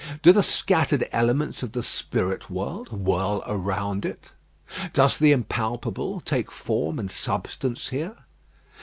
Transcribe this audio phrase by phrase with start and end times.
[0.23, 4.31] Do the scattered elements of the spirit world whirl around it?
[4.93, 8.15] Does the impalpable take form and substance here?